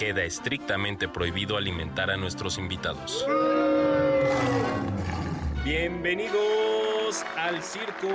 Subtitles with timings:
[0.00, 3.26] queda estrictamente prohibido alimentar a nuestros invitados.
[5.62, 8.08] Bienvenidos al Circo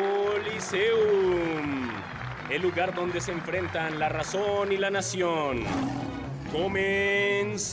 [0.51, 1.91] Liceum,
[2.49, 5.61] el lugar donde se enfrentan la razón y la nación.
[6.51, 7.69] ¡Comenzamos!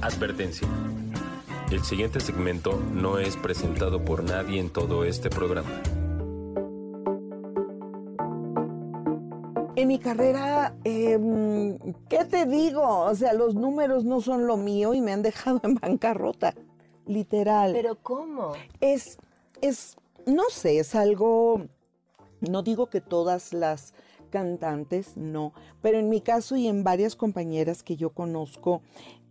[0.00, 0.66] Advertencia.
[1.70, 5.70] El siguiente segmento no es presentado por nadie en todo este programa.
[9.88, 11.78] Mi carrera, em,
[12.10, 12.82] ¿qué te digo?
[12.82, 16.54] O sea, los números no son lo mío y me han dejado en bancarrota,
[17.06, 17.72] literal.
[17.72, 18.52] ¿Pero cómo?
[18.80, 19.18] es,
[19.62, 21.62] es, no sé, es algo,
[22.40, 23.94] no digo que todas las
[24.28, 28.82] cantantes, no, pero en mi caso y en varias compañeras que yo conozco,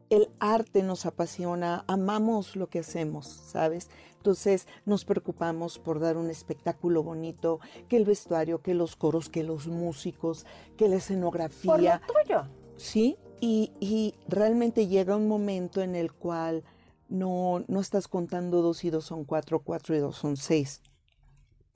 [0.09, 3.89] el arte nos apasiona, amamos lo que hacemos, ¿sabes?
[4.17, 9.43] Entonces nos preocupamos por dar un espectáculo bonito, que el vestuario, que los coros, que
[9.43, 10.45] los músicos,
[10.77, 12.01] que la Por lo escenografía.
[12.07, 12.43] tuyo.
[12.77, 16.63] Sí, y, y realmente llega un momento en el cual
[17.09, 20.81] no, no estás contando dos y dos son cuatro, cuatro y dos son seis.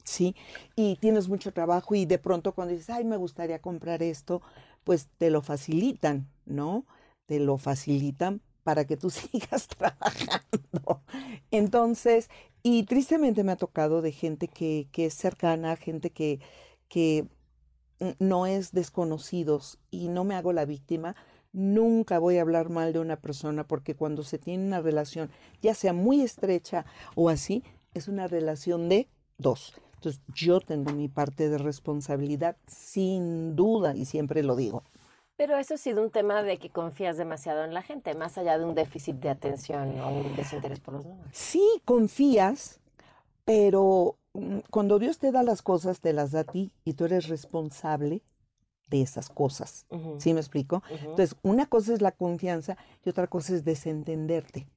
[0.03, 0.35] Sí,
[0.75, 4.41] y tienes mucho trabajo y de pronto cuando dices, ay, me gustaría comprar esto,
[4.83, 6.85] pues te lo facilitan, ¿no?
[7.25, 11.03] Te lo facilitan para que tú sigas trabajando.
[11.52, 12.30] Entonces,
[12.63, 16.39] y tristemente me ha tocado de gente que, que es cercana, gente que,
[16.88, 17.28] que
[18.19, 21.16] no es desconocidos y no me hago la víctima.
[21.53, 25.30] Nunca voy a hablar mal de una persona porque cuando se tiene una relación,
[25.61, 26.85] ya sea muy estrecha
[27.16, 27.63] o así,
[27.94, 29.73] es una relación de dos.
[29.95, 34.84] Entonces yo tengo mi parte de responsabilidad sin duda y siempre lo digo.
[35.41, 38.59] Pero eso ha sido un tema de que confías demasiado en la gente, más allá
[38.59, 41.31] de un déficit de atención o un desinterés por los números.
[41.34, 42.79] Sí, confías,
[43.44, 47.06] pero mm, cuando Dios te da las cosas, te las da a ti y tú
[47.06, 48.22] eres responsable
[48.88, 49.88] de esas cosas.
[49.90, 50.84] Ujú, ¿Sí me explico?
[50.91, 54.68] Entonces, una cosa es la confianza y otra cosa es desentenderte.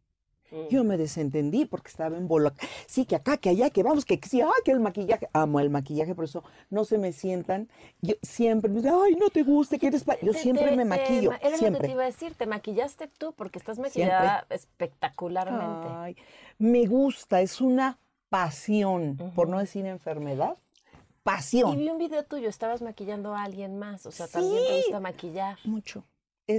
[0.71, 2.55] Yo me desentendí porque estaba en bola.
[2.87, 5.29] Sí, que acá, que allá, que vamos, que sí, ay, que el maquillaje.
[5.33, 7.69] Amo el maquillaje, por eso no se me sientan.
[8.03, 10.05] Yo siempre me dicen, ay, no te guste, que eres.
[10.05, 10.19] pa-".
[10.23, 11.31] Yo Te- siempre te- me maquillo.
[11.31, 11.89] ma- Era lo que siempre.
[11.89, 15.89] te iba a decir, te maquillaste tú porque estás maquillada espectacularmente.
[15.91, 16.17] Ay,
[16.59, 20.57] me gusta, es una pasión, por no decir enfermedad.
[20.57, 21.77] Y Pasión.
[21.79, 25.59] vi un video tuyo, estabas maquillando a alguien más, o sea, también te gusta maquillar.
[25.65, 26.05] Mucho.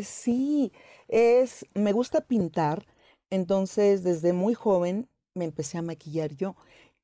[0.04, 0.72] Sí,
[1.08, 2.84] es, me gusta pintar,
[3.36, 6.56] entonces desde muy joven me empecé a maquillar yo.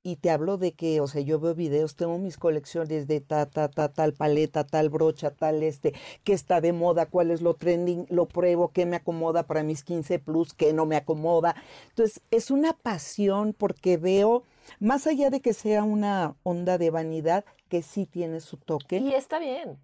[0.04, 3.46] Y te hablo de que, o sea, yo veo videos, tengo mis colecciones de ta,
[3.46, 5.94] ta, ta, tal paleta, tal brocha, tal este,
[6.24, 9.84] que está de moda, cuál es lo trending, lo pruebo, qué me acomoda para mis
[9.84, 11.56] 15 plus, qué no me acomoda.
[11.90, 14.44] Entonces, es una pasión porque veo,
[14.80, 19.14] más allá de que sea una onda de vanidad, que sí tiene su toque Y
[19.14, 19.78] está bien.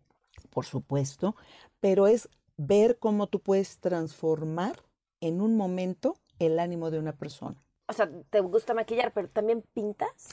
[0.50, 1.36] por supuesto,
[1.80, 2.28] pero es
[2.58, 4.82] ver cómo tú puedes transformar
[5.22, 7.56] en un momento el ánimo de una persona.
[7.88, 10.30] O sea, te gusta maquillar, pero también pintas.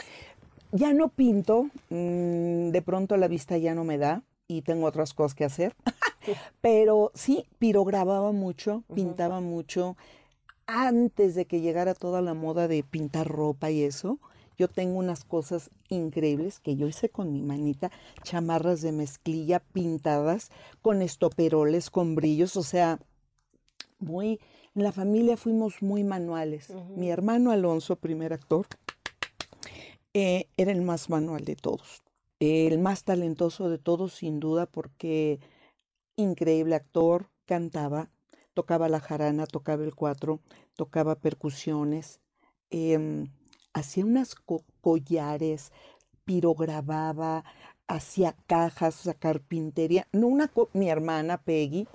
[0.73, 5.15] Ya no pinto, mm, de pronto la vista ya no me da y tengo otras
[5.15, 5.77] cosas que hacer,
[6.61, 9.97] pero sí, pirogrababa mucho, pintaba mucho.
[10.67, 14.19] Antes de que llegara toda la moda de pintar ropa y eso,
[14.57, 17.91] yo tengo unas cosas increíbles que yo hice con mi manita,
[18.23, 20.51] chamarras de mezclilla pintadas
[20.81, 22.99] con estoperoles, con brillos, o sea,
[23.99, 24.41] muy,
[24.75, 26.71] en la familia fuimos muy manuales.
[26.97, 28.67] Mi hermano Alonso, primer actor,
[30.13, 32.03] eh, era el más manual de todos,
[32.41, 35.41] el más talentoso de todos sin duda porque
[36.17, 38.11] increíble actor, cantaba,
[38.55, 40.41] tocaba la jarana, tocaba el cuatro,
[40.77, 42.21] tocaba percusiones,
[42.71, 43.29] em,
[43.73, 45.73] hacía unas co- collares,
[46.25, 47.45] pirogrababa,
[47.87, 50.07] hacía cajas, o sea, carpintería.
[50.13, 51.87] No una mi hermana Peggy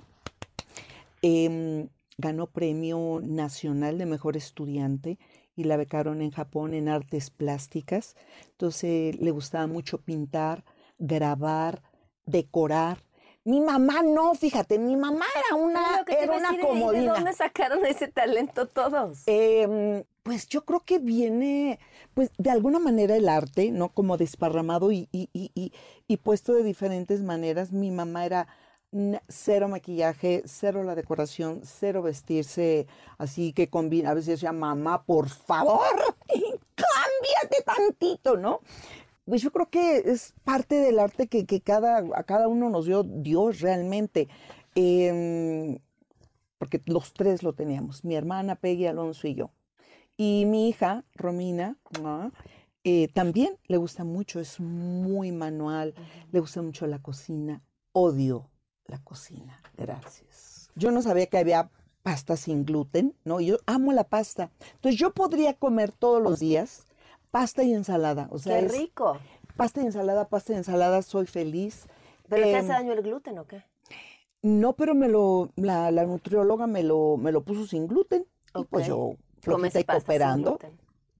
[1.22, 1.88] em,
[2.18, 5.18] ganó premio nacional de mejor estudiante
[5.56, 8.16] y la becaron en Japón en artes plásticas.
[8.52, 10.64] Entonces le gustaba mucho pintar,
[10.98, 11.82] grabar,
[12.26, 13.04] decorar.
[13.44, 17.14] Mi mamá no, fíjate, mi mamá era una, era una decir, ¿y ¿De comodina.
[17.14, 19.22] dónde sacaron ese talento todos?
[19.26, 21.78] Em, pues yo creo que viene,
[22.12, 23.88] pues de alguna manera el arte, ¿no?
[23.88, 25.72] Como desparramado y, y, y, y,
[26.06, 27.72] y puesto de diferentes maneras.
[27.72, 28.46] Mi mamá era
[29.28, 32.86] cero maquillaje, cero la decoración, cero vestirse
[33.18, 34.10] así que combina.
[34.10, 35.80] A veces decía, mamá, por favor,
[36.28, 38.60] cámbiate tantito, ¿no?
[39.24, 42.86] Pues yo creo que es parte del arte que, que cada, a cada uno nos
[42.86, 44.28] dio Dios realmente.
[44.74, 45.78] Em,
[46.58, 49.50] porque los tres lo teníamos, mi hermana Peggy, Alonso y yo.
[50.16, 52.30] Y mi hija, Romina, ah,
[52.84, 55.94] eh, también le gusta mucho, es muy manual,
[56.32, 57.62] le gusta mucho la cocina.
[57.92, 58.49] Odio
[58.90, 60.70] la cocina, gracias.
[60.74, 61.70] Yo no sabía que había
[62.02, 63.40] pasta sin gluten, ¿no?
[63.40, 64.50] Yo amo la pasta.
[64.74, 66.84] Entonces yo podría comer todos los días
[67.30, 68.28] pasta y ensalada.
[68.30, 69.18] O sea, Qué es rico.
[69.56, 71.86] pasta y ensalada, pasta y ensalada, soy feliz.
[72.28, 73.62] ¿Pero te Em, hace daño el gluten o qué?
[74.42, 78.26] no, pero me lo, la, la nutrióloga me lo, me lo puso sin gluten.
[78.54, 80.58] Y pues yo, flojita y cooperando,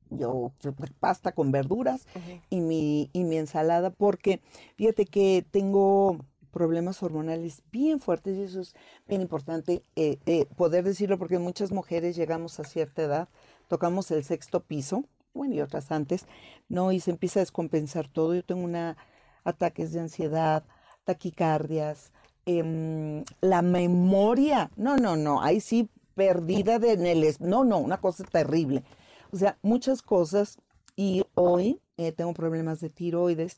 [0.09, 0.53] yo
[0.99, 2.07] pasta con verduras
[2.49, 4.41] y, mi, y mi ensalada, porque
[4.77, 6.19] fíjate que tengo
[6.51, 8.75] problemas hormonales bien fuertes y eso es
[9.09, 13.29] bien importante eh, eh, poder decirlo porque muchas mujeres llegamos a cierta edad,
[13.69, 16.27] tocamos el sexto piso, bueno, y otras antes,
[16.69, 16.93] ¿no?
[16.93, 18.35] Y se empieza a descompensar todo.
[18.35, 18.97] Yo tengo una
[19.45, 20.65] ataques de ansiedad,
[21.05, 22.13] taquicardias,
[22.47, 27.99] em, la memoria, no, no, no, ahí sí perdida de, en el, no, no, una
[28.01, 28.85] cosa terrible.
[29.33, 30.59] O sea, muchas cosas
[30.97, 33.57] y hoy eh, tengo problemas de tiroides.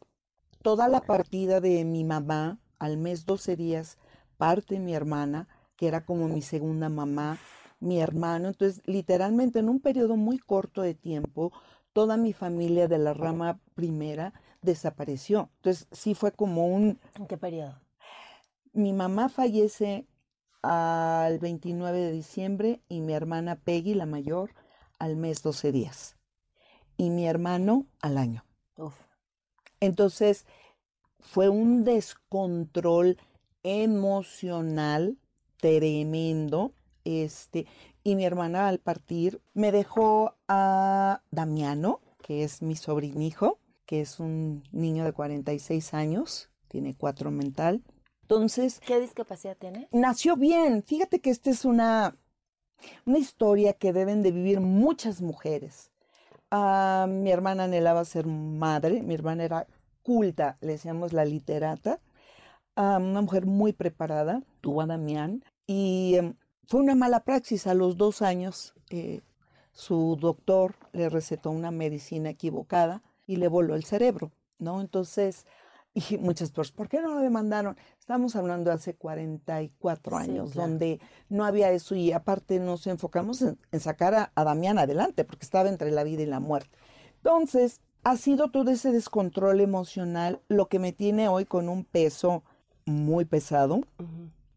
[0.63, 3.97] Toda la partida de mi mamá, al mes 12 días,
[4.39, 5.47] parte mi hermana,
[5.77, 7.39] que era como mi segunda mamá,
[7.79, 8.49] mi hermano.
[8.49, 11.53] Entonces, literalmente en un periodo muy corto de tiempo,
[11.93, 15.49] toda mi familia de la rama primera desapareció.
[15.59, 17.77] Entonces, sí fue como un, ¿En qué periodo?
[18.73, 20.09] mi mamá fallece
[20.63, 24.51] al 29 de diciembre y mi hermana Peggy, la mayor,
[24.99, 26.17] al mes 12 días.
[26.97, 28.45] Y mi hermano al año.
[28.77, 28.95] Uf.
[29.79, 30.47] Entonces,
[31.23, 33.17] fue un descontrol
[33.63, 35.17] emocional
[35.57, 36.73] tremendo.
[37.05, 37.67] Este,
[38.05, 44.21] y mi hermana al partir me dejó a Damiano, que es mi sobrinijo, que es
[44.21, 47.83] un niño de 46 años, tiene cuatro mental.
[48.23, 49.89] Entonces, ¿Qué discapacidad tiene?
[49.93, 50.83] nació bien.
[50.83, 52.17] Fíjate que esta es una,
[53.05, 55.91] una historia que deben de vivir muchas mujeres.
[56.51, 59.67] Ah, mi hermana anhelaba ser madre, mi hermana era
[60.03, 62.01] culta, le decíamos la literata,
[62.77, 66.35] Ah, una mujer muy preparada, tuvo a Damián, y em,
[66.67, 67.67] fue una mala praxis.
[67.67, 69.21] A los dos años, eh,
[69.73, 74.81] su doctor le recetó una medicina equivocada y le voló el cerebro, ¿no?
[74.81, 75.47] Entonces,
[75.95, 77.77] y muchas personas, ¿por qué no lo demandaron?
[78.01, 80.71] Estamos hablando de hace 44 Sí, años, claro.
[80.71, 85.25] donde no había eso y aparte nos enfocamos en, en sacar a, a Damián adelante,
[85.25, 86.71] porque estaba entre la vida y la muerte.
[87.17, 92.43] Entonces, ha sido todo ese descontrol emocional lo que me tiene hoy con un peso
[92.85, 93.81] muy pesado.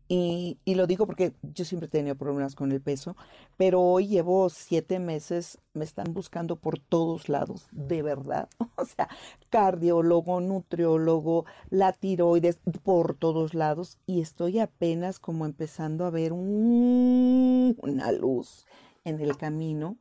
[0.08, 3.16] Y, y lo digo porque yo siempre he tenido problemas con el peso,
[3.58, 8.48] pero hoy llevo siete meses, me están buscando por todos lados, de verdad.
[8.78, 9.10] O sea,
[9.50, 13.98] cardiólogo, nutriólogo, la tiroides, por todos lados.
[14.06, 18.68] Y estoy apenas como empezando a ver un- una luz
[19.06, 19.98] en el camino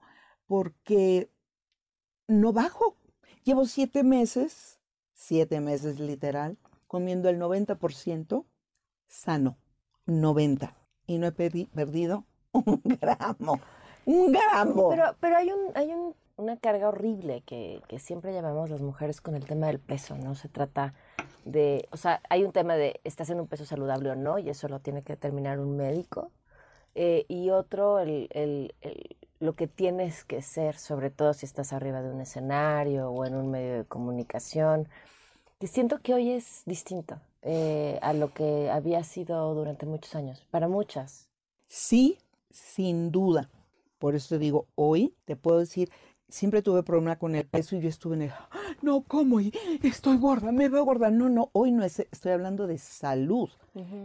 [0.46, 1.30] porque
[2.28, 2.96] no bajo.
[3.44, 4.78] Llevo siete meses,
[5.12, 6.56] siete meses literal,
[6.86, 8.44] comiendo el 90%
[9.06, 9.56] sano.
[10.06, 10.74] 90.
[11.06, 13.60] Y no he perdi- perdido un gramo.
[14.06, 14.90] Un gramo.
[14.90, 19.20] Pero, pero hay, un, hay un- una carga horrible que, que siempre llevamos las mujeres
[19.20, 20.34] con el tema del peso, ¿no?
[20.34, 20.94] Se trata
[21.44, 24.48] de, o sea, hay un tema de estás en un peso saludable o no, y
[24.50, 26.32] eso lo tiene que determinar un médico.
[26.94, 31.72] Eh, y otro, el, el- el- lo que tienes que ser, sobre todo si estás
[31.72, 34.88] arriba de un escenario o en un medio de comunicación,
[35.58, 40.46] que siento que hoy es distinto eh, a lo que había sido durante muchos años,
[40.50, 41.28] para muchas.
[41.66, 42.18] Sí,
[42.50, 43.50] sin duda.
[43.98, 45.90] Por eso te digo, hoy te puedo decir,
[46.28, 48.48] siempre tuve problema con el peso y yo estuve en el, "Ah,
[48.82, 49.40] no, ¿cómo?
[49.82, 51.10] Estoy gorda, me veo gorda.
[51.10, 53.50] No, no, hoy no es, estoy hablando de salud,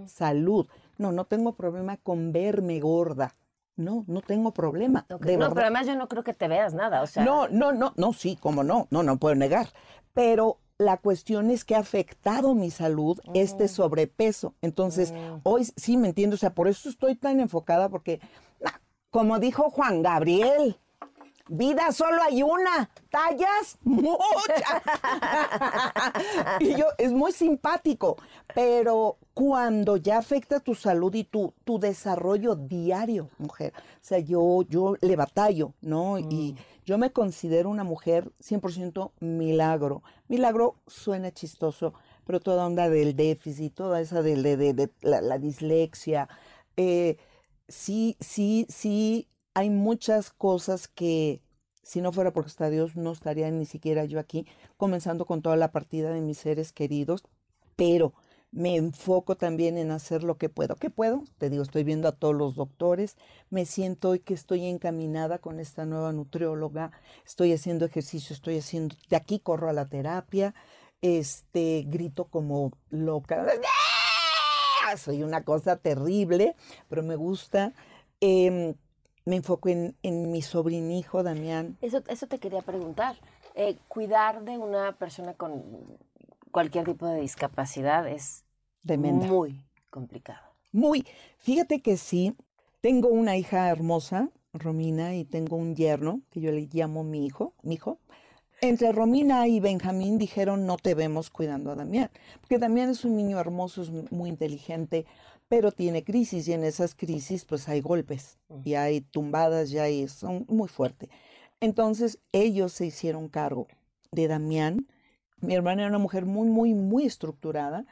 [0.05, 0.67] salud.
[0.99, 3.35] No, no tengo problema con verme gorda.
[3.77, 5.05] No, no tengo problema.
[5.07, 5.49] De no, verdad.
[5.53, 7.23] pero además yo no creo que te veas nada, o sea.
[7.23, 9.69] No, no, no, no, sí, cómo no, no, no puedo negar.
[10.13, 14.55] Pero la cuestión es que ha afectado mi salud este sobrepeso.
[14.61, 15.13] Entonces,
[15.43, 18.19] hoy sí me entiendo, o sea, por eso estoy tan enfocada, porque,
[18.59, 18.71] nah,
[19.09, 20.77] como dijo Juan Gabriel,
[21.49, 24.19] vida solo hay una, tallas muchas.
[26.59, 28.17] y yo, es muy simpático,
[28.53, 34.63] pero cuando ya afecta tu salud y tu, tu desarrollo diario, mujer, o sea, yo,
[34.69, 36.19] yo le batallo, ¿no?
[36.19, 40.03] Y yo me considero una mujer 100% milagro.
[40.27, 41.93] Milagro suena chistoso,
[42.25, 46.27] pero toda onda del déficit, toda esa de, de- de- de la, la dislexia.
[46.77, 47.17] eh,
[47.67, 51.41] sí, sí, sí, hay muchas cosas que
[51.83, 54.45] si no fuera porque está Dios, no estaría ni siquiera yo aquí,
[54.77, 57.23] comenzando con toda la partida de mis seres queridos,
[57.75, 58.13] pero
[58.51, 60.75] me enfoco también en hacer lo que puedo.
[60.75, 61.23] ¿Qué puedo?
[61.37, 63.17] Te digo, estoy viendo a todos los doctores,
[63.49, 66.91] me siento hoy que estoy encaminada con esta nueva nutrióloga,
[67.25, 70.53] estoy haciendo ejercicio, estoy haciendo, de aquí corro a la terapia,
[71.01, 73.45] este, grito como loca.
[74.97, 76.55] Soy una cosa terrible,
[76.87, 77.73] pero me gusta.
[78.21, 78.73] Em,
[79.29, 81.77] me enfoco en, en mi sobrinijo Damián.
[81.81, 83.15] Eso, eso te quería preguntar.
[83.55, 85.63] Eh, cuidar de una persona con
[86.51, 88.43] cualquier tipo de discapacidad es
[88.83, 90.39] muy complicado.
[90.71, 91.05] Muy,
[91.37, 92.35] fíjate que sí,
[92.81, 97.53] tengo una hija hermosa, Romina, y tengo un yerno, que yo le llamo mi hijo,
[97.61, 97.99] mi hijo.
[98.61, 102.09] Entre Romina y Benjamín dijeron, no te vemos cuidando a Damián,
[102.41, 105.05] porque Damián es un niño hermoso, es muy inteligente,
[105.49, 110.07] pero tiene crisis y en esas crisis pues hay golpes y hay tumbadas, ya hay,
[110.07, 111.09] son muy fuerte.
[111.59, 113.67] Entonces ellos se hicieron cargo
[114.11, 114.87] de Damián.
[115.41, 117.85] Mi hermana era una mujer muy, muy, muy estructurada.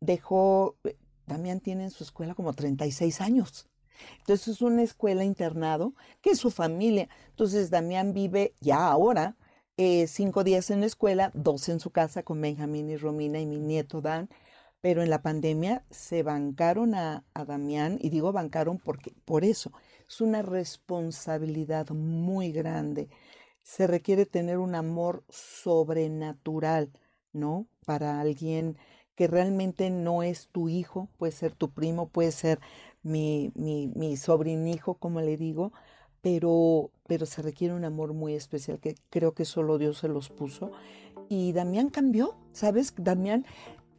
[0.00, 3.68] Dejó, eh, Damián tiene en su escuela como 36 años.
[4.18, 7.08] Entonces es una escuela internado que es su familia.
[7.30, 9.36] Entonces Damián vive ya ahora
[9.76, 13.46] eh, cinco días en la escuela, dos en su casa con Benjamín y Romina y
[13.46, 14.28] mi nieto Dan.
[14.84, 19.72] Pero en la pandemia se bancaron a, a Damián, y digo bancaron porque, por eso,
[20.06, 23.08] es una responsabilidad muy grande.
[23.62, 26.92] Se requiere tener un amor sobrenatural,
[27.32, 27.66] ¿no?
[27.86, 28.76] Para alguien
[29.14, 32.60] que realmente no es tu hijo, puede ser tu primo, puede ser
[33.02, 35.72] mi, mi, mi sobrinijo, como le digo,
[36.20, 40.28] pero, pero se requiere un amor muy especial que creo que solo Dios se los
[40.28, 40.72] puso.
[41.30, 42.92] Y Damián cambió, ¿sabes?
[42.98, 43.46] Damián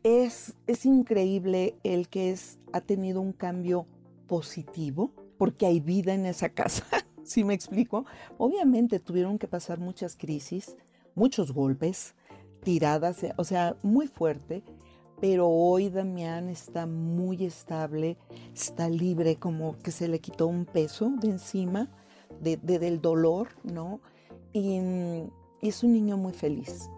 [0.06, 3.88] es, es increíble el que es, ha tenido un cambio
[4.28, 6.86] positivo, porque hay vida en esa casa,
[7.24, 8.06] ¿sí me explico?
[8.38, 10.76] Obviamente tuvieron que pasar muchas crisis,
[11.16, 12.14] muchos golpes,
[12.62, 14.64] tiradas, eh, o sea, muy fuerte,
[15.20, 18.16] pero hoy Damián está muy estable,
[18.54, 21.90] está libre, como que se le quitó un peso de encima
[22.42, 24.02] de, de- del dolor, ¿no?
[24.54, 24.78] Y,
[25.62, 26.90] y es un niño muy feliz.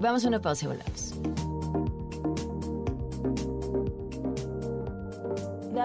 [0.00, 1.14] Vamos a una pausa y volvemos.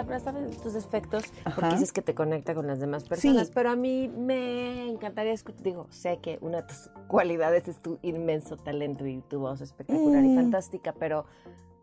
[0.04, 1.74] Ya, sabes tus defectos porque Ajá.
[1.74, 3.48] dices que te conecta con las demás personas.
[3.48, 3.54] Sí.
[3.56, 5.62] Pero a mí me encantaría escuchar.
[5.64, 10.24] Digo, sé que una de tus cualidades es tu inmenso talento y tu voz espectacular
[10.24, 10.36] y Mm.
[10.36, 11.26] fantástica, pero,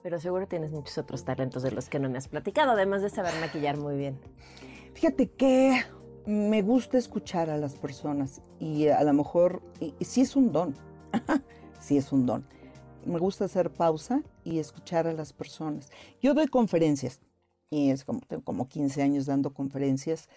[0.02, 3.10] pero seguro tienes muchos otros talentos de los que no me has platicado, además de
[3.10, 4.18] saber maquillar muy bien.
[4.94, 5.82] Fíjate que
[6.26, 10.52] me gusta escuchar a las personas y a lo mejor, y, y sí es un
[10.52, 10.74] don,
[11.80, 12.46] sí es un don.
[13.04, 15.90] Me gusta hacer pausa y escuchar a las personas.
[16.22, 17.20] Yo doy conferencias
[17.90, 20.28] es como, tengo como 15 años dando conferencias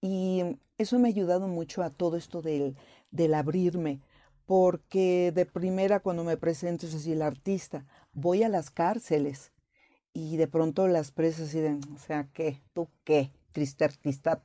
[0.00, 0.42] y
[0.78, 2.76] eso me ha ayudado mucho a todo esto del,
[3.10, 4.00] del abrirme,
[4.46, 9.52] porque de primera cuando me presento es así el artista, voy a las cárceles
[10.12, 12.60] y de pronto las presas de, o sea, ¿qué?
[12.74, 13.30] ¿Tú qué?
[13.52, 14.42] Triste artista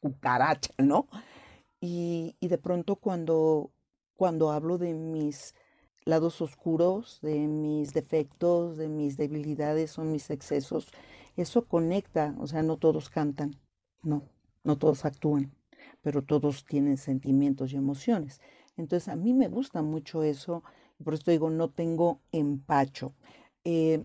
[0.00, 1.06] cucaracha, ¿no?
[1.80, 3.70] Y, y de pronto cuando,
[4.16, 5.54] cuando hablo de mis
[6.04, 10.88] lados oscuros, de mis defectos, de mis debilidades o mis excesos,
[11.36, 13.56] eso conecta, o sea, no todos cantan,
[14.02, 14.22] no,
[14.64, 15.52] no todos actúan,
[16.02, 18.40] pero todos tienen sentimientos y emociones.
[18.76, 20.62] Entonces a mí me gusta mucho eso,
[21.02, 23.14] por eso digo, no tengo empacho.
[23.64, 24.04] Eh,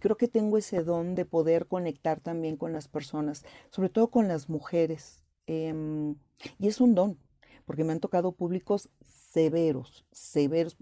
[0.00, 4.28] creo que tengo ese don de poder conectar también con las personas, sobre todo con
[4.28, 5.24] las mujeres.
[5.46, 6.16] em,
[6.58, 7.18] y es un don,
[7.64, 10.76] porque me han tocado públicos severos, severos.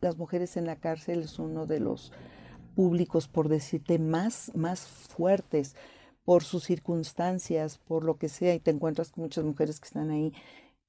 [0.00, 2.12] Las mujeres en la cárcel es uno de los
[2.74, 5.76] públicos, por decirte, más, más fuertes
[6.24, 10.10] por sus circunstancias, por lo que sea, y te encuentras con muchas mujeres que están
[10.10, 10.32] ahí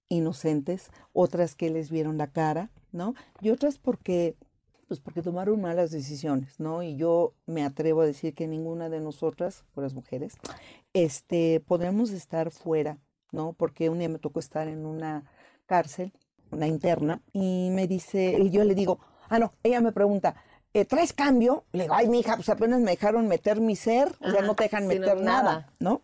[0.10, 3.16] inocentes, otras que les vieron la cara, ¿no?
[3.42, 4.36] Y otras porque
[4.88, 6.84] pues porque tomaron malas decisiones, ¿no?
[6.84, 10.36] Y yo me atrevo a decir que ninguna de nosotras, por las mujeres,
[10.94, 13.00] este, podemos estar fuera,
[13.32, 13.54] ¿no?
[13.54, 15.24] Porque un día me tocó estar en una
[15.66, 16.14] cárcel,
[16.52, 19.00] una interna, y me dice, y yo le digo,
[19.30, 20.36] ah, no, ella me pregunta,
[20.76, 21.64] "Eh, ¿traes cambio?
[21.72, 24.64] Le digo, ay, mija, pues apenas me dejaron meter mi ser, o sea, no te
[24.64, 25.74] dejan meter nada, nada.
[25.80, 26.02] ¿no?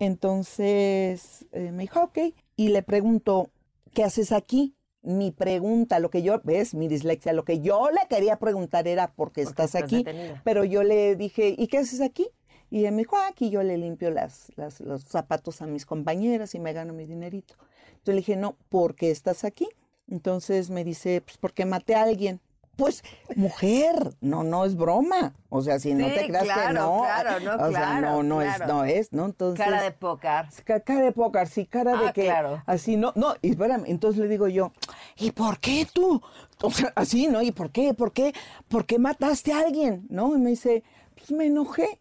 [0.00, 2.18] Entonces eh, me dijo, ok,
[2.56, 3.50] y le pregunto,
[3.94, 4.74] ¿qué haces aquí?
[5.02, 9.08] Mi pregunta, lo que yo, ves, mi dislexia, lo que yo le quería preguntar era,
[9.12, 9.98] ¿por qué Porque estás estás aquí?
[10.04, 10.40] detenida.
[10.44, 12.28] Pero yo le dije, ¿y qué haces aquí?
[12.70, 15.84] Y ella me dijo, "Ah, aquí yo le limpio las, las- los zapatos a mis
[15.86, 17.54] compañeras y me gano mi dinerito.
[17.90, 19.68] Entonces le dije, no, ¿por qué estás aquí?
[20.08, 22.40] Entonces me dice, pues porque maté a alguien.
[22.76, 23.02] Pues,
[23.36, 25.34] mujer, no, no es broma.
[25.50, 27.02] O sea, si no te creas que claro, no.
[27.02, 29.26] claro, no, o sea, no, no es, no es, ¿no?
[29.26, 29.64] Entonces.
[29.64, 30.48] Cara de pócar.
[30.64, 32.62] Ca- Cara de pócar, sí, cara de Ah, que claro.
[32.66, 34.72] así no, no, y espérame, entonces le digo yo,
[35.18, 36.22] ¿y por qué tú?
[36.62, 37.42] O sea, así, ¿no?
[37.42, 37.92] ¿Y por qué?
[37.92, 38.32] ¿Por qué?
[38.68, 40.06] ¿Por qué mataste a alguien?
[40.08, 40.34] ¿No?
[40.34, 40.82] Y me dice,
[41.14, 42.00] pues me enojé.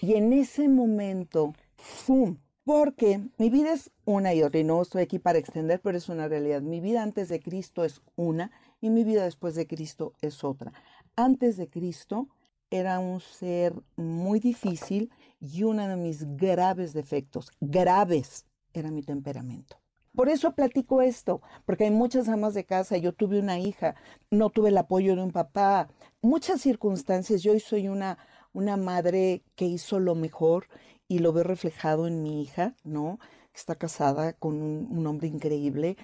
[0.00, 2.38] Y en ese momento, ¡fum!
[2.64, 6.08] Porque mi vida es una y otra, y no estoy aquí para extender, pero es
[6.08, 6.62] una realidad.
[6.62, 8.50] Mi vida antes de Cristo es una
[8.84, 10.74] y mi vida después de Cristo es otra.
[11.16, 12.28] Antes de Cristo
[12.68, 15.10] era un ser muy difícil
[15.40, 19.78] y uno de mis graves defectos, graves, era mi temperamento.
[20.14, 23.94] Por eso platico esto, porque hay muchas amas de casa, yo tuve una hija,
[24.30, 25.88] no tuve el apoyo de un papá,
[26.20, 28.18] muchas circunstancias, yo hoy soy una,
[28.52, 30.68] una madre que hizo lo mejor
[31.08, 33.18] y lo veo reflejado en mi hija, ¿no?
[33.54, 35.96] Está casada con un, un hombre increíble,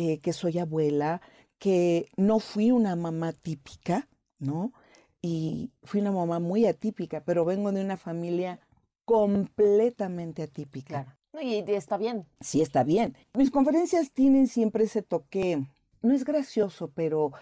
[0.00, 1.20] eh, que soy abuela,
[1.58, 4.72] que no fui una mamá típica, ¿no?
[5.20, 8.60] Y fui una mamá muy atípica, pero vengo de una familia
[9.04, 11.04] completamente atípica.
[11.04, 11.18] Claro.
[11.40, 12.26] Y, y está bien.
[12.40, 13.16] Sí, está bien.
[13.34, 15.66] Mis conferencias tienen siempre ese toque,
[16.02, 17.32] no es gracioso, pero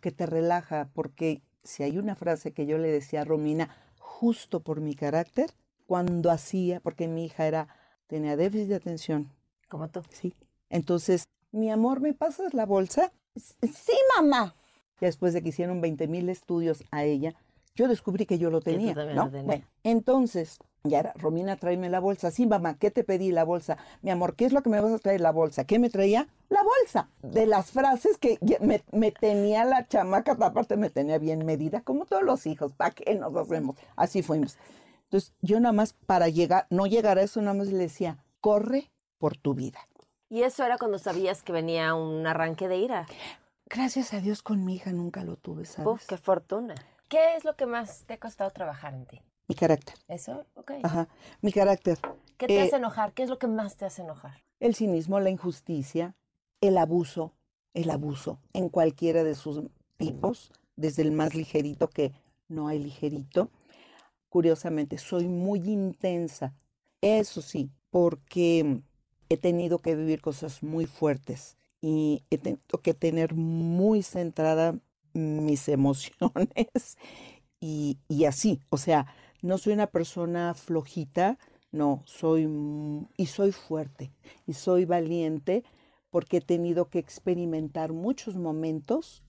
[0.00, 4.60] que te relaja, porque si hay una frase que yo le decía a Romina, justo
[4.60, 5.50] por mi carácter,
[5.86, 7.68] cuando hacía, porque mi hija era,
[8.06, 9.32] tenía déficit de atención,
[9.68, 10.02] Como tú.
[10.10, 10.34] sí.
[10.68, 13.12] Entonces, mi amor, ¿me pasas la bolsa?
[13.34, 14.54] "S- Sí, mamá.
[15.00, 17.34] Y después de que hicieron 20 mil estudios a ella,
[17.74, 18.94] yo descubrí que yo lo tenía.
[19.14, 19.24] ¿no?
[19.24, 19.46] lo tenías.
[19.46, 22.30] Bueno, entonces, ya era, Romina, tráeme la bolsa.
[22.30, 23.78] Sí, mamá, ¿qué te pedí la bolsa?
[24.02, 25.64] Mi amor, ¿qué es lo que me vas a traer la bolsa?
[25.64, 26.28] ¿Qué me traía?
[26.48, 27.08] La bolsa.
[27.22, 32.04] De las frases que me, me tenía la chamaca, aparte me tenía bien medida, como
[32.06, 32.72] todos los hijos.
[32.72, 33.76] ¿Para qué nos hacemos?
[33.96, 34.58] Así fuimos.
[35.04, 38.90] Entonces, yo nada más para llegar, no llegar a eso, nada más le decía, corre
[39.18, 39.78] por tu vida.
[40.30, 43.06] Y eso era cuando sabías que venía un arranque de ira.
[43.66, 45.92] Gracias a Dios con mi hija nunca lo tuve, ¿sabes?
[45.92, 46.76] Uf, qué fortuna.
[47.08, 49.20] ¿Qué es lo que más te ha costado trabajar en ti?
[49.48, 49.96] Mi carácter.
[50.06, 50.46] ¿Eso?
[50.54, 50.70] Ok.
[50.84, 51.08] Ajá,
[51.40, 51.98] mi carácter.
[52.38, 53.12] ¿Qué te Eh, hace enojar?
[53.12, 54.44] ¿Qué es lo que más te hace enojar?
[54.60, 56.14] El cinismo, la injusticia,
[56.60, 57.34] el abuso,
[57.74, 59.62] el abuso en cualquiera de sus
[59.96, 62.12] tipos, desde el más ligerito que
[62.46, 63.50] no hay ligerito.
[64.28, 66.54] Curiosamente, soy muy intensa,
[67.00, 68.80] eso sí, porque
[69.30, 74.78] he tenido que vivir cosas muy fuertes y he tenido que tener muy centrada
[75.14, 76.98] mis emociones
[77.60, 79.06] y, y así, o sea,
[79.40, 81.38] no soy una persona flojita,
[81.72, 82.48] no, soy
[83.16, 84.12] y soy fuerte
[84.46, 85.64] y soy valiente
[86.10, 89.24] porque he tenido que experimentar muchos momentos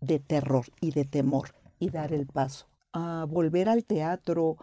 [0.00, 2.66] de terror y de temor y dar el paso.
[2.92, 4.56] A volver al teatro,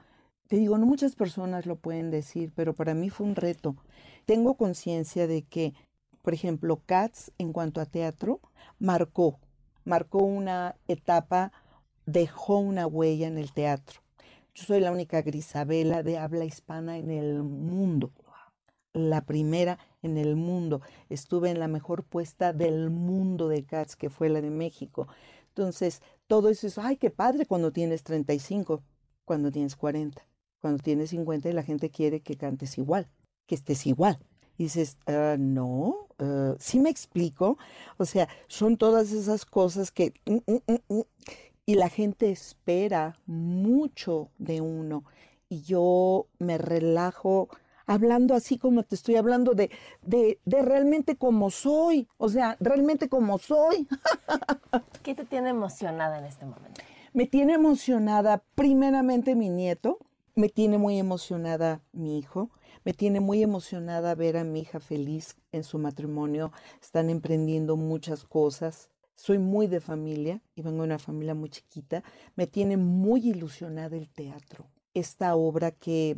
[0.48, 3.76] te digo, no muchas personas lo pueden decir, pero para mí fue un reto.
[4.26, 5.74] Tengo conciencia de que,
[6.22, 8.42] por ejemplo, Cats en cuanto a teatro
[8.80, 9.40] marcó,
[9.84, 11.52] marcó una etapa,
[12.06, 14.02] dejó una huella en el teatro.
[14.56, 18.12] Yo soy la única Grisabela de habla hispana en el mundo.
[18.94, 20.82] La primera en el mundo.
[21.10, 25.08] Estuve en la mejor puesta del mundo de Cats, que fue la de México.
[25.50, 28.82] Entonces, todo eso es, ay, qué padre cuando tienes 35,
[29.26, 30.26] cuando tienes 40,
[30.60, 33.10] cuando tienes 50 y la gente quiere que cantes igual,
[33.48, 34.20] que estés igual.
[34.58, 37.58] Y dices, "Ah, no, ah, sí me explico.
[37.98, 40.14] O sea, son todas esas cosas que...
[40.26, 41.02] mm, mm, mm,
[41.68, 45.04] y la gente espera mucho de uno.
[45.50, 47.50] Y yo me relajo
[47.88, 49.70] hablando así como te estoy hablando de,
[50.02, 52.08] de, de realmente como soy.
[52.18, 53.88] O sea, realmente como soy.
[55.04, 56.82] ¿Qué te tiene emocionada en este momento?
[57.14, 60.00] Me tiene emocionada primeramente mi nieto,
[60.36, 62.50] me tiene muy emocionada mi hijo,
[62.86, 68.24] me tiene muy emocionada ver a mi hija feliz en su matrimonio, están emprendiendo muchas
[68.24, 68.90] cosas.
[69.16, 72.04] Soy muy de familia y vengo de una familia muy chiquita.
[72.36, 74.68] Me tiene muy ilusionada el teatro.
[74.94, 76.18] Esta obra que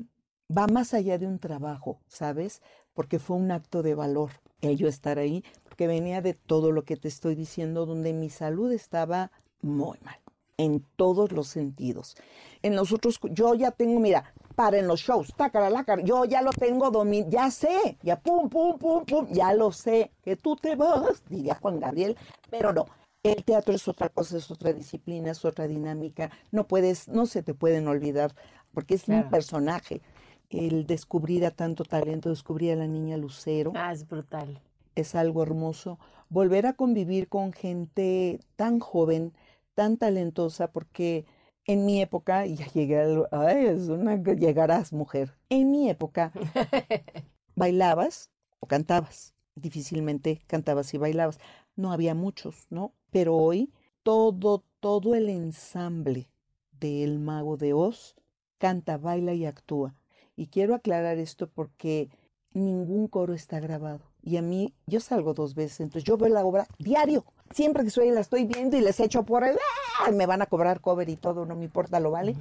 [0.55, 2.61] va más allá de un trabajo, ¿sabes?
[2.93, 6.83] Porque fue un acto de valor el yo estar ahí, porque venía de todo lo
[6.83, 10.17] que te estoy diciendo, donde mi salud estaba muy mal,
[10.57, 12.15] en todos los sentidos.
[12.63, 16.41] En los otros, yo ya tengo, mira, para en los shows, tácara, lácara, yo ya
[16.41, 20.55] lo tengo dominado, ya sé, ya pum, pum, pum, pum, ya lo sé, que tú
[20.55, 22.17] te vas, diría Juan Gabriel,
[22.49, 22.85] pero no.
[23.23, 26.31] El teatro es otra cosa, es otra disciplina, es otra dinámica.
[26.51, 28.33] No puedes, no se te pueden olvidar,
[28.73, 29.25] porque es Claro.
[29.25, 30.01] un personaje.
[30.49, 34.61] El descubrir a tanto talento, descubrir a la niña Lucero, Ah, es brutal.
[34.95, 35.99] es algo hermoso.
[36.29, 39.33] Volver a convivir con gente tan joven,
[39.77, 41.27] tan talentosa, porque
[41.65, 45.35] en mi época, y ya llegué al, ay, es una, llegarás mujer.
[45.49, 46.31] En mi época,
[47.55, 49.35] bailabas o cantabas.
[49.53, 51.37] Difícilmente cantabas y bailabas.
[51.75, 52.91] No había muchos, ¿no?
[53.11, 56.31] Pero hoy todo, todo el ensamble
[56.79, 58.15] del mago de Oz
[58.57, 59.93] canta, baila y actúa.
[60.35, 62.09] Y quiero aclarar esto porque
[62.51, 64.01] ningún coro está grabado.
[64.23, 67.25] Y a mí, yo salgo dos veces, entonces yo veo la obra diario.
[67.53, 69.57] Siempre que soy la estoy viendo y les echo por el...
[69.99, 70.11] ¡ah!
[70.11, 72.35] Me van a cobrar cover y todo, no me importa, lo vale.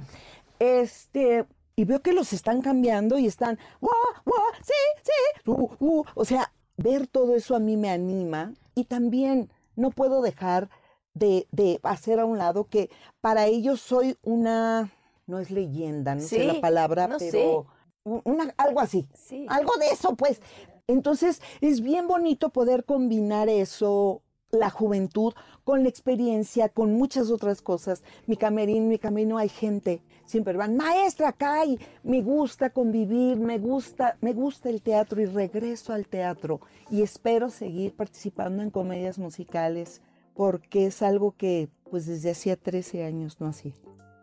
[0.59, 3.91] Este, y veo que los están cambiando y están, ¡Wah,
[4.25, 4.53] wah!
[4.61, 6.03] sí, sí, uh, uh".
[6.15, 10.69] o sea, ver todo eso a mí me anima y también no puedo dejar
[11.13, 12.89] de, de hacer a un lado que
[13.21, 14.91] para ellos soy una,
[15.25, 17.65] no es leyenda, no sé la palabra, no, pero
[18.03, 19.45] una, algo así, Sí.
[19.49, 20.41] algo de eso, pues.
[20.87, 25.33] Entonces, es bien bonito poder combinar eso, la juventud,
[25.63, 28.03] con la experiencia, con muchas otras cosas.
[28.27, 33.57] Mi camerín, mi camino, hay gente, siempre van, maestra, acá, y me gusta convivir, me
[33.59, 36.61] gusta, me gusta el teatro y regreso al teatro.
[36.89, 40.01] Y espero seguir participando en comedias musicales,
[40.33, 43.73] porque es algo que, pues, desde hacía 13 años no hacía.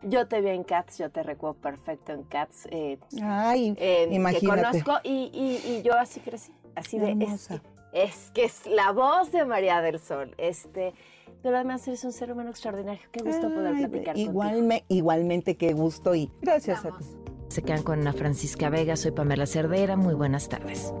[0.01, 4.15] Yo te vi en Cats, yo te recuerdo perfecto en Cats, eh, Ay, eh, que
[4.15, 4.83] imagínate.
[4.83, 7.59] conozco y, y- y yo así crecí, así de, es Hermosa.
[7.59, 10.93] que, es que es la voz de María del Sol, este,
[11.41, 14.31] pero además eres un ser humano extraordinario, qué gusto poder platicar contigo.
[14.31, 17.05] igualme- igualmente, qué gusto y gracias a ti.
[17.47, 20.91] Se quedan con Ana Francisca Vega, soy Pamela Cerdera, muy buenas tardes.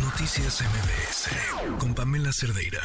[0.00, 2.80] Noticias MBS con Pamela Cerdeira.